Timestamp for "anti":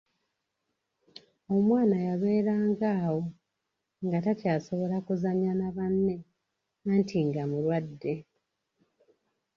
6.91-7.17